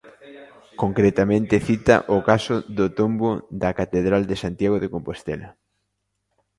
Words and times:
Concretamente 0.81 1.63
cita 1.67 1.95
o 2.15 2.17
caso 2.29 2.55
do 2.77 2.85
Tombo 2.99 3.29
da 3.61 3.69
Catedral 3.79 4.23
de 4.29 4.35
Santiago 4.43 4.77
de 4.83 4.91
Compostela. 4.95 5.49